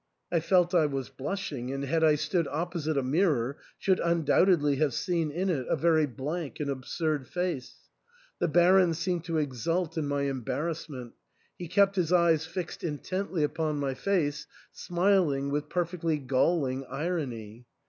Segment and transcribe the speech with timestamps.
[0.31, 4.95] I felt I was blushing, and had I stood opposite a mirror should undoubtedly have
[4.95, 7.75] seen in it a very blank and absurd face.
[8.39, 11.11] The Baron seemed to exult in my embar rassment;
[11.55, 17.67] he kept his eyes fixed intently upon my face, smiling with perfectly galling irony.